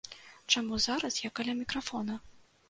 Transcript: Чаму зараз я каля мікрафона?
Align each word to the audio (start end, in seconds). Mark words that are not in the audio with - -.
Чаму 0.53 0.79
зараз 0.85 1.19
я 1.27 1.31
каля 1.41 1.55
мікрафона? 1.61 2.19